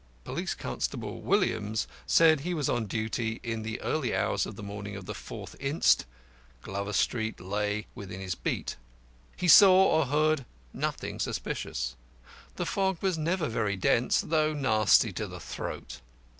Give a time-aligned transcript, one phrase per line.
[0.23, 4.95] Police constable Williams said he was on duty in the early hours of the morning
[4.95, 6.05] of the 4th inst.
[6.63, 8.77] Glover Street lay within his beat.
[9.37, 10.43] He saw or heard
[10.73, 11.95] nothing suspicious.
[12.55, 16.01] The fog was never very dense, though nasty to the throat.